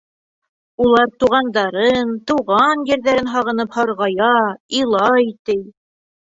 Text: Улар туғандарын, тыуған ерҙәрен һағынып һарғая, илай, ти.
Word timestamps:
Улар 0.85 1.11
туғандарын, 1.23 2.15
тыуған 2.31 2.81
ерҙәрен 2.93 3.29
һағынып 3.35 3.77
һарғая, 3.81 4.33
илай, 4.81 5.29
ти. 5.51 5.59